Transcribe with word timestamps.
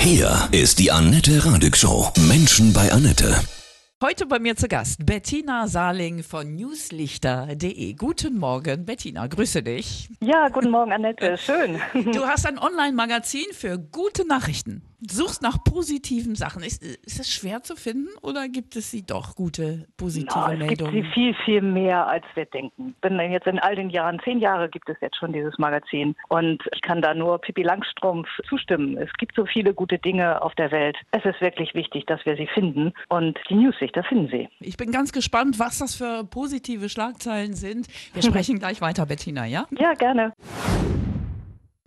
Hier 0.00 0.48
ist 0.50 0.78
die 0.78 0.90
Annette 0.90 1.44
Radig 1.44 1.76
Show. 1.76 2.10
Menschen 2.26 2.72
bei 2.72 2.90
Annette. 2.90 3.34
Heute 4.02 4.24
bei 4.24 4.38
mir 4.38 4.56
zu 4.56 4.66
Gast 4.66 5.04
Bettina 5.04 5.68
Saling 5.68 6.22
von 6.22 6.54
newslichter.de. 6.54 7.92
Guten 7.92 8.38
Morgen, 8.38 8.86
Bettina, 8.86 9.26
grüße 9.26 9.62
dich. 9.62 10.08
Ja, 10.20 10.48
guten 10.48 10.70
Morgen, 10.70 10.90
Annette. 10.90 11.36
Schön. 11.38 11.78
Du 12.14 12.24
hast 12.24 12.46
ein 12.46 12.58
Online-Magazin 12.58 13.44
für 13.52 13.78
gute 13.78 14.26
Nachrichten 14.26 14.89
suchst 15.08 15.42
nach 15.42 15.62
positiven 15.64 16.34
Sachen. 16.34 16.62
Ist, 16.62 16.82
ist 16.82 17.20
es 17.20 17.32
schwer 17.32 17.62
zu 17.62 17.76
finden 17.76 18.08
oder 18.22 18.48
gibt 18.48 18.76
es 18.76 18.90
sie 18.90 19.04
doch, 19.04 19.34
gute, 19.34 19.86
positive 19.96 20.52
es 20.52 20.58
Meldungen? 20.58 20.70
Es 20.70 20.78
gibt 20.78 20.92
sie 20.92 21.12
viel, 21.14 21.34
viel 21.44 21.62
mehr, 21.62 22.06
als 22.06 22.24
wir 22.34 22.46
denken. 22.46 22.94
Bin 23.00 23.18
jetzt 23.20 23.46
in 23.46 23.58
all 23.58 23.76
den 23.76 23.90
Jahren, 23.90 24.20
zehn 24.24 24.38
Jahre 24.38 24.68
gibt 24.68 24.88
es 24.88 24.96
jetzt 25.00 25.16
schon 25.16 25.32
dieses 25.32 25.58
Magazin 25.58 26.14
und 26.28 26.62
ich 26.74 26.82
kann 26.82 27.02
da 27.02 27.14
nur 27.14 27.38
Pippi 27.38 27.62
Langstrumpf 27.62 28.28
zustimmen. 28.48 28.96
Es 28.96 29.12
gibt 29.18 29.34
so 29.36 29.46
viele 29.46 29.74
gute 29.74 29.98
Dinge 29.98 30.42
auf 30.42 30.54
der 30.54 30.70
Welt. 30.70 30.96
Es 31.12 31.24
ist 31.24 31.40
wirklich 31.40 31.74
wichtig, 31.74 32.06
dass 32.06 32.24
wir 32.24 32.36
sie 32.36 32.48
finden 32.48 32.92
und 33.08 33.38
die 33.48 33.54
Newslichter 33.54 34.02
finden 34.04 34.28
sie. 34.28 34.48
Ich 34.60 34.76
bin 34.76 34.92
ganz 34.92 35.12
gespannt, 35.12 35.58
was 35.58 35.78
das 35.78 35.94
für 35.94 36.24
positive 36.24 36.88
Schlagzeilen 36.88 37.54
sind. 37.54 37.86
Wir 38.12 38.22
sprechen 38.22 38.58
gleich 38.58 38.80
weiter, 38.80 39.06
Bettina, 39.06 39.46
ja? 39.46 39.66
Ja, 39.78 39.94
gerne. 39.94 40.32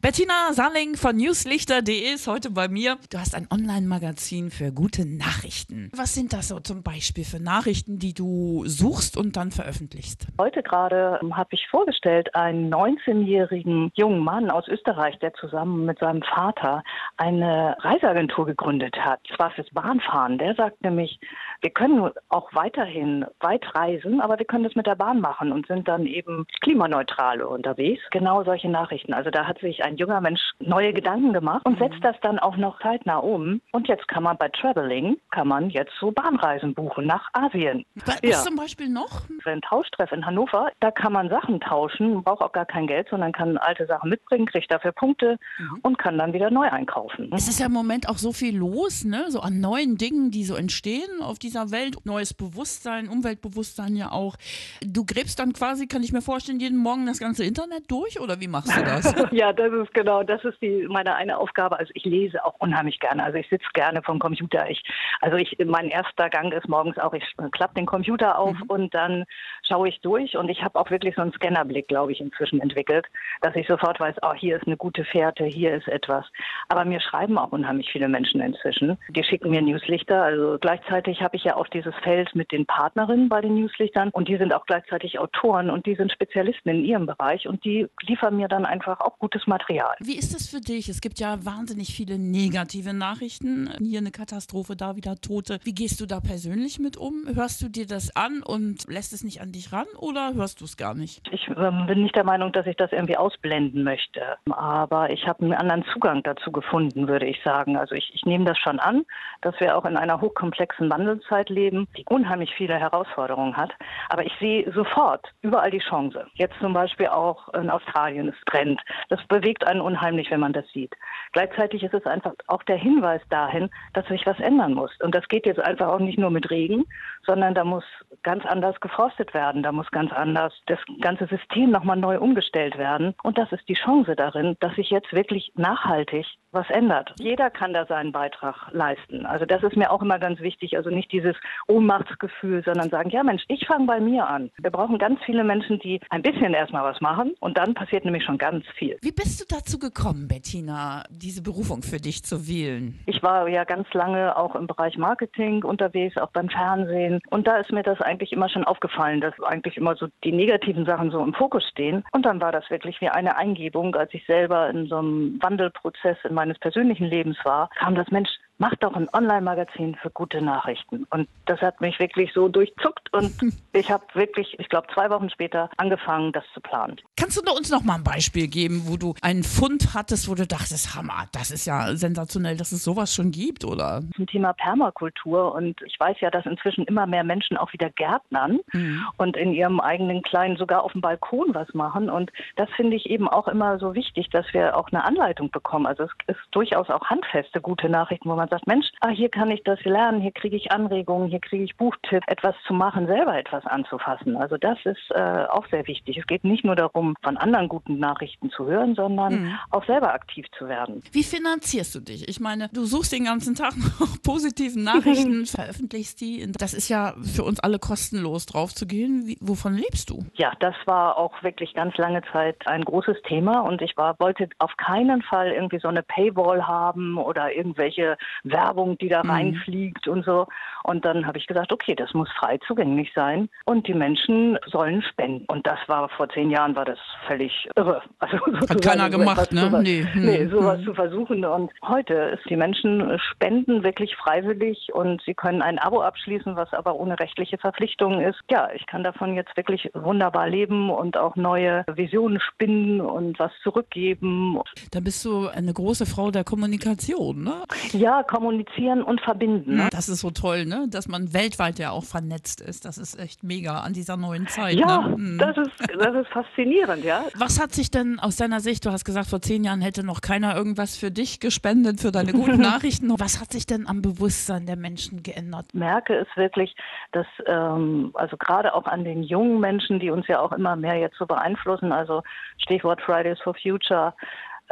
Bettina 0.03 0.51
Salling 0.51 0.95
von 0.97 1.15
newslichter.de 1.15 2.13
ist 2.13 2.27
heute 2.27 2.51
bei 2.51 2.67
mir. 2.67 2.97
Du 3.09 3.19
hast 3.19 3.33
ein 3.35 3.47
Online-Magazin 3.49 4.51
für 4.51 4.73
gute 4.73 5.07
Nachrichten. 5.07 5.89
Was 5.95 6.13
sind 6.13 6.33
das 6.33 6.49
so 6.49 6.59
zum 6.59 6.83
Beispiel 6.83 7.23
für 7.23 7.41
Nachrichten, 7.41 7.99
die 7.99 8.13
du 8.13 8.65
suchst 8.65 9.15
und 9.15 9.37
dann 9.37 9.51
veröffentlichst? 9.51 10.27
Heute 10.37 10.61
gerade 10.61 11.21
ähm, 11.23 11.37
habe 11.37 11.51
ich 11.53 11.65
vorgestellt 11.71 12.35
einen 12.35 12.69
19-jährigen 12.69 13.93
jungen 13.95 14.19
Mann 14.19 14.51
aus 14.51 14.67
Österreich, 14.67 15.17
der 15.19 15.33
zusammen 15.35 15.85
mit 15.85 15.99
seinem 15.99 16.21
Vater 16.21 16.83
eine 17.15 17.77
Reiseagentur 17.79 18.45
gegründet 18.45 18.97
hat. 18.97 19.21
Zwar 19.37 19.51
fürs 19.51 19.69
Bahnfahren. 19.69 20.37
Der 20.37 20.53
sagt 20.55 20.83
nämlich, 20.83 21.17
wir 21.63 21.69
können 21.69 22.11
auch 22.27 22.53
weiterhin 22.53 23.25
weit 23.39 23.63
reisen, 23.73 24.19
aber 24.19 24.37
wir 24.37 24.45
können 24.45 24.65
das 24.65 24.75
mit 24.75 24.85
der 24.85 24.95
Bahn 24.95 25.21
machen 25.21 25.53
und 25.53 25.65
sind 25.67 25.87
dann 25.87 26.05
eben 26.05 26.45
klimaneutral 26.61 27.41
unterwegs. 27.41 28.01
Genau 28.11 28.43
solche 28.43 28.69
Nachrichten. 28.69 29.13
Also 29.13 29.29
da 29.29 29.47
hat 29.47 29.59
sich 29.59 29.83
ein 29.83 29.95
junger 29.95 30.19
Mensch 30.19 30.41
neue 30.59 30.93
Gedanken 30.93 31.31
gemacht 31.31 31.65
und 31.65 31.79
setzt 31.79 31.99
mhm. 31.99 32.01
das 32.01 32.15
dann 32.21 32.37
auch 32.37 32.57
noch 32.57 32.81
zeitnah 32.81 33.17
um. 33.17 33.61
Und 33.71 33.87
jetzt 33.87 34.09
kann 34.09 34.23
man 34.23 34.37
bei 34.37 34.49
Traveling, 34.49 35.17
kann 35.31 35.47
man 35.47 35.69
jetzt 35.69 35.93
so 36.01 36.11
Bahnreisen 36.11 36.73
buchen 36.73 37.07
nach 37.07 37.29
Asien. 37.31 37.85
Was 38.05 38.19
ja. 38.21 38.37
zum 38.39 38.57
Beispiel 38.57 38.89
noch? 38.89 39.21
Ein 39.45 39.61
Tauschtreff 39.61 40.11
in 40.11 40.25
Hannover, 40.25 40.69
da 40.81 40.91
kann 40.91 41.13
man 41.13 41.29
Sachen 41.29 41.61
tauschen, 41.61 42.23
braucht 42.23 42.41
auch 42.41 42.51
gar 42.51 42.65
kein 42.65 42.87
Geld, 42.87 43.07
sondern 43.09 43.31
kann 43.31 43.57
alte 43.57 43.85
Sachen 43.85 44.09
mitbringen, 44.09 44.45
kriegt 44.47 44.69
dafür 44.69 44.91
Punkte 44.91 45.37
mhm. 45.57 45.79
und 45.81 45.97
kann 45.97 46.17
dann 46.17 46.33
wieder 46.33 46.51
neu 46.51 46.69
einkaufen. 46.69 47.31
Es 47.33 47.47
ist 47.47 47.59
ja 47.59 47.67
im 47.67 47.71
Moment 47.71 48.09
auch 48.09 48.17
so 48.17 48.33
viel 48.33 48.57
los, 48.57 49.05
ne? 49.05 49.25
so 49.29 49.39
an 49.39 49.61
neuen 49.61 49.97
Dingen, 49.97 50.29
die 50.29 50.43
so 50.43 50.55
entstehen 50.55 51.21
auf 51.21 51.39
dieser 51.53 51.71
Welt. 51.71 51.97
Neues 52.05 52.33
Bewusstsein, 52.33 53.07
Umweltbewusstsein 53.07 53.95
ja 53.95 54.11
auch. 54.11 54.35
Du 54.81 55.05
gräbst 55.05 55.39
dann 55.39 55.53
quasi, 55.53 55.87
kann 55.87 56.03
ich 56.03 56.11
mir 56.11 56.21
vorstellen, 56.21 56.59
jeden 56.59 56.77
Morgen 56.77 57.05
das 57.05 57.19
ganze 57.19 57.43
Internet 57.43 57.89
durch 57.89 58.19
oder 58.19 58.39
wie 58.39 58.47
machst 58.47 58.75
du 58.75 58.83
das? 58.83 59.13
ja, 59.31 59.53
das 59.53 59.71
ist 59.71 59.93
genau, 59.93 60.23
das 60.23 60.43
ist 60.43 60.61
die, 60.61 60.87
meine 60.89 61.15
eine 61.15 61.37
Aufgabe. 61.37 61.77
Also 61.77 61.91
ich 61.93 62.05
lese 62.05 62.43
auch 62.43 62.55
unheimlich 62.59 62.99
gerne. 62.99 63.23
Also 63.23 63.37
ich 63.37 63.47
sitze 63.49 63.67
gerne 63.73 64.01
vom 64.01 64.19
Computer. 64.19 64.69
Ich, 64.69 64.83
also 65.21 65.37
ich, 65.37 65.55
mein 65.65 65.89
erster 65.89 66.29
Gang 66.29 66.53
ist 66.53 66.67
morgens 66.67 66.97
auch, 66.97 67.13
ich 67.13 67.23
klappe 67.51 67.75
den 67.75 67.85
Computer 67.85 68.39
auf 68.39 68.55
mhm. 68.55 68.63
und 68.67 68.93
dann 68.93 69.25
schaue 69.67 69.89
ich 69.89 70.01
durch 70.01 70.35
und 70.35 70.49
ich 70.49 70.63
habe 70.63 70.79
auch 70.79 70.89
wirklich 70.89 71.15
so 71.15 71.21
einen 71.21 71.33
Scannerblick, 71.33 71.87
glaube 71.87 72.11
ich, 72.11 72.19
inzwischen 72.19 72.59
entwickelt, 72.61 73.05
dass 73.41 73.55
ich 73.55 73.67
sofort 73.67 73.99
weiß, 73.99 74.15
oh, 74.23 74.33
hier 74.33 74.57
ist 74.57 74.65
eine 74.67 74.77
gute 74.77 75.05
Fährte, 75.05 75.45
hier 75.45 75.75
ist 75.75 75.87
etwas. 75.87 76.25
Aber 76.69 76.85
mir 76.85 76.99
schreiben 76.99 77.37
auch 77.37 77.51
unheimlich 77.51 77.91
viele 77.91 78.07
Menschen 78.07 78.41
inzwischen. 78.41 78.97
Die 79.09 79.23
schicken 79.23 79.51
mir 79.51 79.61
Newslichter. 79.61 80.23
Also 80.23 80.57
gleichzeitig 80.59 81.21
habe 81.21 81.35
ich 81.35 81.42
ja 81.43 81.55
auch 81.55 81.67
dieses 81.67 81.93
Feld 82.03 82.33
mit 82.35 82.51
den 82.51 82.65
Partnerinnen 82.65 83.29
bei 83.29 83.41
den 83.41 83.55
Newslichtern 83.55 84.09
und 84.09 84.27
die 84.27 84.37
sind 84.37 84.53
auch 84.53 84.65
gleichzeitig 84.65 85.19
Autoren 85.19 85.69
und 85.69 85.85
die 85.85 85.95
sind 85.95 86.11
Spezialisten 86.11 86.69
in 86.69 86.85
ihrem 86.85 87.05
Bereich 87.05 87.47
und 87.47 87.63
die 87.65 87.87
liefern 88.01 88.37
mir 88.37 88.47
dann 88.47 88.65
einfach 88.65 88.99
auch 88.99 89.19
gutes 89.19 89.47
Material. 89.47 89.95
Wie 89.99 90.17
ist 90.17 90.33
das 90.33 90.47
für 90.47 90.61
dich? 90.61 90.89
Es 90.89 91.01
gibt 91.01 91.19
ja 91.19 91.45
wahnsinnig 91.45 91.95
viele 91.95 92.17
negative 92.17 92.93
Nachrichten. 92.93 93.69
Hier 93.79 93.99
eine 93.99 94.11
Katastrophe, 94.11 94.75
da 94.75 94.95
wieder 94.95 95.15
Tote. 95.15 95.59
Wie 95.63 95.73
gehst 95.73 95.99
du 96.01 96.05
da 96.05 96.19
persönlich 96.19 96.79
mit 96.79 96.97
um? 96.97 97.25
Hörst 97.33 97.61
du 97.61 97.69
dir 97.69 97.87
das 97.87 98.15
an 98.15 98.41
und 98.43 98.87
lässt 98.87 99.13
es 99.13 99.23
nicht 99.23 99.41
an 99.41 99.51
dich 99.51 99.73
ran 99.73 99.87
oder 99.97 100.33
hörst 100.33 100.61
du 100.61 100.65
es 100.65 100.77
gar 100.77 100.93
nicht? 100.93 101.27
Ich 101.31 101.47
ähm, 101.49 101.85
bin 101.87 102.03
nicht 102.03 102.15
der 102.15 102.23
Meinung, 102.23 102.51
dass 102.51 102.65
ich 102.65 102.75
das 102.77 102.91
irgendwie 102.91 103.17
ausblenden 103.17 103.83
möchte. 103.83 104.21
Aber 104.51 105.09
ich 105.09 105.27
habe 105.27 105.43
einen 105.43 105.53
anderen 105.53 105.83
Zugang 105.93 106.23
dazu 106.23 106.51
gefunden, 106.51 107.07
würde 107.07 107.25
ich 107.25 107.41
sagen. 107.43 107.77
Also 107.77 107.95
ich, 107.95 108.11
ich 108.13 108.25
nehme 108.25 108.45
das 108.45 108.57
schon 108.57 108.79
an, 108.79 109.05
dass 109.41 109.59
wir 109.59 109.77
auch 109.77 109.85
in 109.85 109.97
einer 109.97 110.21
hochkomplexen 110.21 110.89
Wandelzeit 110.89 111.32
leben, 111.49 111.87
die 111.97 112.05
unheimlich 112.09 112.53
viele 112.55 112.75
Herausforderungen 112.79 113.57
hat. 113.57 113.73
Aber 114.09 114.25
ich 114.25 114.33
sehe 114.39 114.71
sofort 114.73 115.27
überall 115.41 115.71
die 115.71 115.79
Chance. 115.79 116.27
Jetzt 116.33 116.55
zum 116.59 116.73
Beispiel 116.73 117.07
auch 117.07 117.49
in 117.53 117.69
Australien, 117.69 118.29
es 118.29 118.45
brennt. 118.45 118.81
Das 119.09 119.25
bewegt 119.27 119.65
einen 119.65 119.81
unheimlich, 119.81 120.31
wenn 120.31 120.39
man 120.39 120.53
das 120.53 120.67
sieht. 120.69 120.93
Gleichzeitig 121.31 121.83
ist 121.83 121.93
es 121.93 122.05
einfach 122.05 122.33
auch 122.47 122.63
der 122.63 122.77
Hinweis 122.77 123.21
dahin, 123.29 123.69
dass 123.93 124.07
sich 124.07 124.25
was 124.25 124.39
ändern 124.39 124.73
muss. 124.73 124.91
Und 125.01 125.15
das 125.15 125.27
geht 125.27 125.45
jetzt 125.45 125.59
einfach 125.59 125.87
auch 125.87 125.99
nicht 125.99 126.19
nur 126.19 126.29
mit 126.29 126.49
Regen, 126.49 126.85
sondern 127.25 127.55
da 127.55 127.63
muss 127.63 127.85
ganz 128.23 128.45
anders 128.45 128.79
geforstet 128.79 129.33
werden. 129.33 129.63
Da 129.63 129.71
muss 129.71 129.89
ganz 129.91 130.11
anders 130.11 130.53
das 130.67 130.79
ganze 131.01 131.27
System 131.27 131.71
nochmal 131.71 131.97
neu 131.97 132.19
umgestellt 132.19 132.77
werden. 132.77 133.15
Und 133.23 133.37
das 133.37 133.51
ist 133.51 133.67
die 133.67 133.73
Chance 133.73 134.15
darin, 134.15 134.55
dass 134.59 134.75
sich 134.75 134.89
jetzt 134.89 135.13
wirklich 135.13 135.51
nachhaltig 135.55 136.25
was 136.53 136.69
ändert. 136.69 137.13
Jeder 137.19 137.49
kann 137.49 137.73
da 137.73 137.85
seinen 137.85 138.11
Beitrag 138.11 138.55
leisten. 138.71 139.25
Also 139.25 139.45
das 139.45 139.63
ist 139.63 139.75
mir 139.75 139.91
auch 139.91 140.01
immer 140.01 140.19
ganz 140.19 140.39
wichtig. 140.39 140.77
Also 140.77 140.89
nicht 140.89 141.11
dieses 141.11 141.35
Ohnmachtsgefühl, 141.67 142.63
sondern 142.63 142.89
sagen, 142.89 143.09
ja 143.09 143.23
Mensch, 143.23 143.43
ich 143.47 143.65
fange 143.65 143.85
bei 143.85 143.99
mir 143.99 144.27
an. 144.27 144.51
Wir 144.57 144.71
brauchen 144.71 144.97
ganz 144.97 145.19
viele 145.25 145.43
Menschen, 145.43 145.79
die 145.79 145.99
ein 146.09 146.21
bisschen 146.21 146.53
erstmal 146.53 146.83
was 146.83 147.01
machen 147.01 147.33
und 147.39 147.57
dann 147.57 147.73
passiert 147.73 148.05
nämlich 148.05 148.23
schon 148.23 148.37
ganz 148.37 148.65
viel. 148.77 148.97
Wie 149.01 149.11
bist 149.11 149.41
du 149.41 149.55
dazu 149.55 149.79
gekommen, 149.79 150.27
Bettina, 150.27 151.03
diese 151.09 151.41
Berufung 151.41 151.81
für 151.81 151.97
dich 151.97 152.23
zu 152.23 152.47
wählen? 152.47 152.99
Ich 153.05 153.21
war 153.23 153.47
ja 153.47 153.63
ganz 153.63 153.91
lange 153.93 154.35
auch 154.37 154.55
im 154.55 154.67
Bereich 154.67 154.97
Marketing 154.97 155.63
unterwegs, 155.63 156.17
auch 156.17 156.31
beim 156.31 156.49
Fernsehen. 156.49 157.19
Und 157.29 157.47
da 157.47 157.57
ist 157.57 157.71
mir 157.71 157.83
das 157.83 157.99
eigentlich 158.01 158.31
immer 158.31 158.49
schon 158.49 158.63
aufgefallen, 158.63 159.21
dass 159.21 159.33
eigentlich 159.43 159.77
immer 159.77 159.95
so 159.95 160.07
die 160.23 160.31
negativen 160.31 160.85
Sachen 160.85 161.11
so 161.11 161.23
im 161.23 161.33
Fokus 161.33 161.63
stehen. 161.67 162.03
Und 162.11 162.25
dann 162.25 162.41
war 162.41 162.51
das 162.51 162.69
wirklich 162.69 162.99
wie 163.01 163.09
eine 163.09 163.37
Eingebung, 163.37 163.95
als 163.95 164.13
ich 164.13 164.25
selber 164.25 164.69
in 164.69 164.87
so 164.87 164.97
einem 164.97 165.39
Wandelprozess 165.41 166.17
in 166.23 166.33
meines 166.43 166.59
persönlichen 166.59 167.05
Lebens 167.05 167.37
war, 167.45 167.69
kam 167.79 167.95
das 167.95 168.09
Mensch, 168.11 168.29
mach 168.57 168.75
doch 168.75 168.93
ein 168.95 169.07
Online-Magazin 169.13 169.95
für 169.95 170.09
gute 170.09 170.41
Nachrichten. 170.41 171.05
Und 171.09 171.29
das 171.45 171.61
hat 171.61 171.79
mich 171.79 171.97
wirklich 171.99 172.33
so 172.33 172.49
durchzuckt 172.49 173.02
und 173.13 173.31
ich 173.73 173.91
habe 173.91 174.03
wirklich, 174.13 174.55
ich 174.59 174.69
glaube, 174.69 174.87
zwei 174.93 175.09
Wochen 175.09 175.29
später 175.29 175.69
angefangen, 175.77 176.31
das 176.31 176.43
zu 176.53 176.61
planen. 176.61 176.97
Kannst 177.17 177.37
du 177.37 177.51
uns 177.51 177.69
noch 177.69 177.83
mal 177.83 177.95
ein 177.95 178.03
Beispiel 178.03 178.47
geben, 178.47 178.83
wo 178.85 178.97
du 178.97 179.13
einen 179.21 179.43
Fund 179.43 179.93
hattest, 179.93 180.29
wo 180.29 180.35
du 180.35 180.45
dachtest, 180.45 180.95
Hammer, 180.95 181.27
das 181.31 181.51
ist 181.51 181.65
ja 181.65 181.95
sensationell, 181.95 182.57
dass 182.57 182.71
es 182.71 182.83
sowas 182.83 183.13
schon 183.13 183.31
gibt, 183.31 183.65
oder? 183.65 184.01
Zum 184.15 184.27
Thema 184.27 184.53
Permakultur 184.53 185.53
und 185.53 185.81
ich 185.83 185.99
weiß 185.99 186.17
ja, 186.21 186.29
dass 186.29 186.45
inzwischen 186.45 186.85
immer 186.85 187.05
mehr 187.05 187.23
Menschen 187.23 187.57
auch 187.57 187.71
wieder 187.73 187.89
gärtnern 187.89 188.59
mhm. 188.73 189.05
und 189.17 189.37
in 189.37 189.53
ihrem 189.53 189.79
eigenen 189.79 190.21
kleinen, 190.23 190.57
sogar 190.57 190.83
auf 190.83 190.91
dem 190.93 191.01
Balkon 191.01 191.53
was 191.53 191.73
machen. 191.73 192.09
Und 192.09 192.31
das 192.55 192.69
finde 192.75 192.95
ich 192.95 193.09
eben 193.09 193.27
auch 193.27 193.47
immer 193.47 193.79
so 193.79 193.93
wichtig, 193.93 194.29
dass 194.29 194.45
wir 194.53 194.77
auch 194.77 194.89
eine 194.91 195.03
Anleitung 195.03 195.51
bekommen. 195.51 195.85
Also 195.85 196.03
es 196.03 196.11
ist 196.27 196.39
durchaus 196.51 196.89
auch 196.89 197.05
handfeste 197.05 197.61
gute 197.61 197.89
Nachrichten, 197.89 198.29
wo 198.29 198.35
man 198.35 198.49
sagt, 198.49 198.67
Mensch, 198.67 198.87
ah, 199.01 199.09
hier 199.09 199.29
kann 199.29 199.51
ich 199.51 199.63
das 199.63 199.83
lernen, 199.83 200.21
hier 200.21 200.31
kriege 200.31 200.55
ich 200.55 200.71
Anregungen, 200.71 201.29
hier 201.29 201.39
kriege 201.39 201.63
ich 201.63 201.77
Buchtipps, 201.77 202.27
etwas 202.27 202.55
zu 202.67 202.73
machen, 202.73 203.02
selber 203.07 203.37
etwas 203.37 203.65
anzufassen. 203.65 204.37
Also 204.37 204.57
das 204.57 204.77
ist 204.85 205.11
äh, 205.11 205.45
auch 205.49 205.67
sehr 205.69 205.87
wichtig. 205.87 206.17
Es 206.17 206.27
geht 206.27 206.43
nicht 206.43 206.63
nur 206.63 206.75
darum, 206.75 207.15
von 207.21 207.37
anderen 207.37 207.67
guten 207.67 207.99
Nachrichten 207.99 208.49
zu 208.49 208.65
hören, 208.65 208.95
sondern 208.95 209.43
mhm. 209.43 209.59
auch 209.71 209.85
selber 209.85 210.13
aktiv 210.13 210.45
zu 210.57 210.67
werden. 210.67 211.03
Wie 211.11 211.23
finanzierst 211.23 211.95
du 211.95 211.99
dich? 211.99 212.27
Ich 212.27 212.39
meine, 212.39 212.69
du 212.73 212.85
suchst 212.85 213.11
den 213.11 213.25
ganzen 213.25 213.55
Tag 213.55 213.73
nach 213.99 214.21
positiven 214.23 214.83
Nachrichten, 214.83 215.45
veröffentlichst 215.45 216.21
die. 216.21 216.51
Das 216.51 216.73
ist 216.73 216.89
ja 216.89 217.13
für 217.21 217.43
uns 217.43 217.59
alle 217.59 217.79
kostenlos 217.79 218.45
drauf 218.45 218.73
zu 218.73 218.85
gehen. 218.85 219.23
Wie, 219.25 219.37
wovon 219.41 219.75
lebst 219.75 220.09
du? 220.09 220.25
Ja, 220.35 220.53
das 220.59 220.75
war 220.85 221.17
auch 221.17 221.41
wirklich 221.43 221.73
ganz 221.73 221.95
lange 221.97 222.21
Zeit 222.31 222.67
ein 222.67 222.83
großes 222.83 223.17
Thema 223.27 223.61
und 223.61 223.81
ich 223.81 223.97
war, 223.97 224.15
wollte 224.19 224.49
auf 224.59 224.75
keinen 224.77 225.21
Fall 225.21 225.51
irgendwie 225.51 225.79
so 225.79 225.87
eine 225.87 226.03
Paywall 226.03 226.65
haben 226.67 227.17
oder 227.17 227.53
irgendwelche 227.53 228.17
Werbung, 228.43 228.97
die 228.97 229.09
da 229.09 229.23
mhm. 229.23 229.29
reinfliegt 229.29 230.07
und 230.07 230.25
so. 230.25 230.47
Und 230.83 231.05
dann 231.05 231.25
habe 231.25 231.37
ich 231.37 231.47
gesagt, 231.47 231.71
okay, 231.71 231.95
das 231.95 232.13
muss 232.13 232.29
frei 232.31 232.59
zugänglich 232.67 232.92
Nicht 232.95 233.13
sein. 233.15 233.49
Und 233.65 233.87
die 233.87 233.93
Menschen 233.93 234.57
sollen 234.67 235.01
spenden. 235.01 235.45
Und 235.47 235.65
das 235.65 235.79
war 235.87 236.09
vor 236.09 236.29
zehn 236.29 236.49
Jahren 236.51 236.75
war 236.75 236.85
das 236.85 236.99
völlig 237.27 237.67
irre. 237.75 238.01
Also 238.19 238.37
Hat 238.69 238.81
keiner 238.81 239.09
gemacht, 239.09 239.51
ne? 239.51 239.61
Sowas, 239.69 239.83
nee. 239.83 240.07
nee, 240.15 240.47
sowas 240.47 240.77
hm. 240.77 240.85
zu 240.85 240.93
versuchen. 240.93 241.43
Und 241.43 241.71
heute 241.85 242.13
ist 242.13 242.49
die 242.49 242.55
Menschen 242.55 243.19
spenden 243.31 243.83
wirklich 243.83 244.15
freiwillig 244.15 244.89
und 244.93 245.21
sie 245.25 245.33
können 245.33 245.61
ein 245.61 245.77
Abo 245.77 246.01
abschließen, 246.01 246.55
was 246.55 246.71
aber 246.73 246.95
ohne 246.95 247.19
rechtliche 247.19 247.57
Verpflichtungen 247.57 248.21
ist. 248.21 248.39
Ja, 248.49 248.69
ich 248.73 248.85
kann 248.85 249.03
davon 249.03 249.35
jetzt 249.35 249.55
wirklich 249.57 249.89
wunderbar 249.93 250.47
leben 250.47 250.89
und 250.89 251.17
auch 251.17 251.35
neue 251.35 251.83
Visionen 251.93 252.39
spinnen 252.39 253.01
und 253.01 253.39
was 253.39 253.51
zurückgeben. 253.61 254.59
Da 254.91 254.99
bist 254.99 255.23
du 255.25 255.47
eine 255.47 255.73
große 255.73 256.05
Frau 256.05 256.31
der 256.31 256.43
Kommunikation, 256.43 257.43
ne? 257.43 257.63
Ja, 257.91 258.23
kommunizieren 258.23 259.03
und 259.03 259.21
verbinden. 259.21 259.75
Ne? 259.75 259.89
Das 259.91 260.09
ist 260.09 260.21
so 260.21 260.31
toll, 260.31 260.65
ne? 260.65 260.87
Dass 260.89 261.07
man 261.07 261.33
weltweit 261.33 261.79
ja 261.79 261.91
auch 261.91 262.03
vernetzt 262.03 262.61
ist. 262.61 262.82
Das 262.85 262.97
ist 262.97 263.19
echt 263.19 263.43
mega 263.43 263.79
an 263.79 263.93
dieser 263.93 264.17
neuen 264.17 264.47
Zeit. 264.47 264.75
Ja, 264.75 265.07
ne? 265.07 265.15
hm. 265.15 265.37
das, 265.37 265.57
ist, 265.57 265.71
das 265.97 266.15
ist 266.15 266.27
faszinierend, 266.29 267.03
ja. 267.03 267.25
Was 267.37 267.61
hat 267.61 267.73
sich 267.73 267.91
denn 267.91 268.19
aus 268.19 268.35
deiner 268.35 268.59
Sicht, 268.59 268.85
du 268.85 268.91
hast 268.91 269.05
gesagt, 269.05 269.27
vor 269.27 269.41
zehn 269.41 269.63
Jahren 269.63 269.81
hätte 269.81 270.05
noch 270.05 270.21
keiner 270.21 270.55
irgendwas 270.55 270.97
für 270.97 271.11
dich 271.11 271.39
gespendet, 271.39 272.01
für 272.01 272.11
deine 272.11 272.33
guten 272.33 272.57
Nachrichten. 272.61 273.13
Was 273.19 273.39
hat 273.39 273.51
sich 273.51 273.65
denn 273.65 273.87
am 273.87 274.01
Bewusstsein 274.01 274.65
der 274.65 274.75
Menschen 274.75 275.23
geändert? 275.23 275.65
Ich 275.69 275.73
merke 275.79 276.15
es 276.15 276.27
wirklich, 276.35 276.75
dass 277.11 277.27
ähm, 277.45 278.11
also 278.13 278.37
gerade 278.37 278.73
auch 278.73 278.85
an 278.85 279.03
den 279.03 279.23
jungen 279.23 279.59
Menschen, 279.59 279.99
die 279.99 280.09
uns 280.09 280.27
ja 280.27 280.39
auch 280.39 280.51
immer 280.51 280.75
mehr 280.75 280.97
jetzt 280.97 281.17
so 281.17 281.25
beeinflussen, 281.25 281.91
also 281.91 282.21
Stichwort 282.57 283.01
Fridays 283.01 283.39
for 283.41 283.53
Future, 283.55 284.13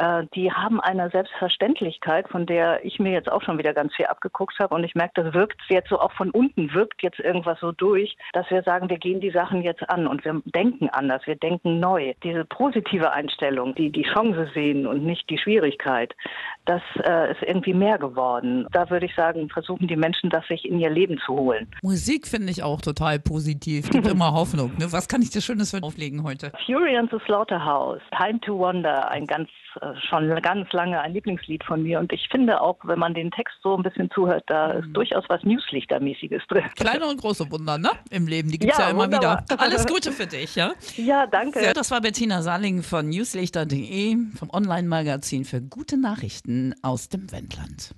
äh, 0.02 0.26
die 0.34 0.50
haben 0.50 0.80
eine 0.80 1.10
Selbstverständlichkeit, 1.10 2.28
von 2.28 2.44
der 2.44 2.84
ich 2.84 2.98
mir 2.98 3.12
jetzt 3.12 3.30
auch 3.30 3.42
schon 3.42 3.58
wieder 3.58 3.72
ganz 3.72 3.94
viel 3.94 4.06
abgeguckt 4.06 4.58
habe. 4.58 4.74
Und 4.74 4.82
ich 4.82 4.96
merke, 4.96 5.22
das 5.22 5.32
wirkt 5.32 5.60
jetzt 5.68 5.90
so 5.90 6.00
auch 6.00 6.12
von 6.12 6.30
unten, 6.30 6.74
wirkt 6.74 7.02
jetzt 7.02 7.20
irgendwas 7.20 7.60
so 7.60 7.70
durch, 7.70 8.16
dass 8.32 8.50
wir 8.50 8.62
sagen, 8.64 8.90
wir 8.90 8.98
gehen 8.98 9.20
die 9.20 9.30
Sachen 9.30 9.62
jetzt 9.62 9.88
an 9.88 10.08
und 10.08 10.24
wir 10.24 10.42
denken 10.46 10.88
anders, 10.88 11.22
wir 11.26 11.36
denken 11.36 11.78
neu. 11.78 12.14
Diese 12.24 12.44
positive 12.44 13.12
Einstellung, 13.12 13.74
die 13.76 13.90
die 13.90 14.02
Chance 14.02 14.50
sehen 14.54 14.86
und 14.86 15.04
nicht 15.04 15.30
die 15.30 15.38
Schwierigkeit, 15.38 16.14
das 16.64 16.82
äh, 17.04 17.32
ist 17.32 17.42
irgendwie 17.42 17.74
mehr 17.74 17.98
geworden. 17.98 18.66
Da 18.72 18.90
würde 18.90 19.06
ich 19.06 19.14
sagen, 19.14 19.48
versuchen 19.50 19.86
die 19.86 19.96
Menschen 19.96 20.30
das 20.30 20.46
sich 20.48 20.64
in 20.64 20.80
ihr 20.80 20.90
Leben 20.90 21.18
zu 21.24 21.34
holen. 21.34 21.68
Musik 21.82 22.26
finde 22.26 22.50
ich 22.50 22.64
auch 22.64 22.80
total 22.80 23.20
positiv, 23.20 23.88
gibt 23.90 24.06
immer 24.10 24.32
Hoffnung. 24.32 24.72
Ne? 24.78 24.90
Was 24.90 25.08
kann 25.08 25.22
ich 25.22 25.30
dir 25.30 25.40
Schönes 25.40 25.70
für 25.70 25.82
auflegen 25.82 26.24
heute? 26.24 26.50
Fury 26.66 26.96
and 26.96 27.10
the 27.10 27.18
Slaughterhouse, 27.24 28.00
Time 28.16 28.40
to 28.40 28.58
Wonder, 28.58 29.08
ein 29.10 29.26
ganz 29.26 29.48
äh, 29.80 29.91
schon 30.08 30.28
ganz 30.42 30.72
lange 30.72 31.00
ein 31.00 31.12
Lieblingslied 31.12 31.64
von 31.64 31.82
mir. 31.82 31.98
Und 32.00 32.12
ich 32.12 32.28
finde 32.30 32.60
auch, 32.60 32.78
wenn 32.84 32.98
man 32.98 33.14
den 33.14 33.30
Text 33.30 33.54
so 33.62 33.76
ein 33.76 33.82
bisschen 33.82 34.10
zuhört, 34.10 34.44
da 34.46 34.72
ist 34.72 34.88
mhm. 34.88 34.94
durchaus 34.94 35.24
was 35.28 35.42
Newslichtermäßiges 35.44 36.42
drin. 36.48 36.64
Kleine 36.76 37.06
und 37.06 37.20
große 37.20 37.50
Wunder, 37.50 37.78
ne? 37.78 37.90
Im 38.10 38.26
Leben, 38.26 38.50
die 38.50 38.58
gibt 38.58 38.72
es 38.72 38.78
ja, 38.78 38.86
ja, 38.86 38.90
immer 38.90 39.04
wunderbar. 39.04 39.44
wieder. 39.48 39.60
Alles 39.60 39.86
Gute 39.86 40.12
für 40.12 40.26
dich, 40.26 40.56
ja? 40.56 40.72
Ja, 40.96 41.26
danke. 41.26 41.62
Ja, 41.62 41.72
das 41.72 41.90
war 41.90 42.00
Bettina 42.00 42.42
Saling 42.42 42.82
von 42.82 43.08
newslichter.de, 43.08 44.16
vom 44.36 44.50
Online-Magazin 44.50 45.44
für 45.44 45.60
gute 45.60 45.96
Nachrichten 45.98 46.74
aus 46.82 47.08
dem 47.08 47.30
Wendland. 47.32 47.94